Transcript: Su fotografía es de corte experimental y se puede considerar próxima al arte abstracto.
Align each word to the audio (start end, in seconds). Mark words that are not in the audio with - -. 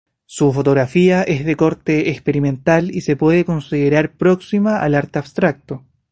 Su 0.25 0.51
fotografía 0.51 1.21
es 1.21 1.45
de 1.45 1.55
corte 1.55 2.09
experimental 2.09 2.89
y 2.89 3.01
se 3.01 3.15
puede 3.15 3.45
considerar 3.45 4.13
próxima 4.17 4.79
al 4.79 4.95
arte 4.95 5.19
abstracto. 5.19 5.83